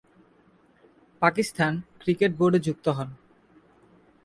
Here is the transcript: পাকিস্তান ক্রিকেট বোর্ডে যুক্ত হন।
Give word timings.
পাকিস্তান 1.21 1.73
ক্রিকেট 2.01 2.31
বোর্ডে 2.39 2.59
যুক্ত 2.67 2.85
হন। 2.97 3.09